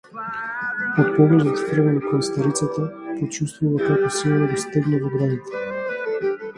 Од 1.03 1.11
погледот 1.17 1.59
фрлен 1.65 2.01
кон 2.07 2.25
старицата, 2.31 2.87
почувствува 3.21 3.85
како 3.87 4.13
силно 4.19 4.53
го 4.53 4.61
стегна 4.67 5.07
во 5.07 5.17
градите. 5.17 5.67